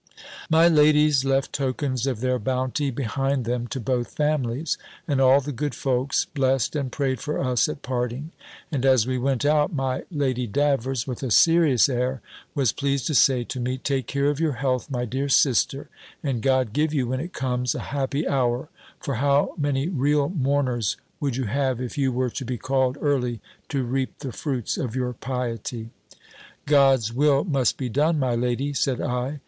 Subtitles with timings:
[0.49, 4.75] My ladies left tokens of their bounty behind them to both families,
[5.07, 8.31] and all the good folks blessed and prayed for us at parting:
[8.71, 12.19] and as we went out, my Lady Davers, with a serious air,
[12.55, 15.87] was pleased to say to me, "Take care of your health, my dear sister;
[16.23, 20.97] and God give you, when it comes, a happy hour: for how many real mourners
[21.19, 23.39] would you have, if you were to be called early
[23.69, 25.91] to reap the fruits of your piety!"
[26.65, 29.39] "God's will must be done, my lady," said I.